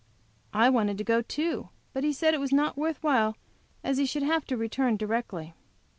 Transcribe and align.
I 0.51 0.67
wanted 0.71 0.97
to 0.97 1.03
go 1.03 1.21
too, 1.21 1.69
but 1.93 2.03
he 2.03 2.11
said 2.11 2.33
it 2.33 2.39
was 2.39 2.51
not 2.51 2.75
worth 2.75 2.97
while, 3.03 3.37
as 3.83 3.99
he 3.99 4.07
should 4.07 4.23
have 4.23 4.45
to 4.45 4.57
return 4.57 4.97
directly. 4.97 5.53